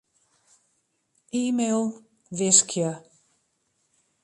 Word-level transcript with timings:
E-mail 1.41 1.81
wiskje. 2.37 2.89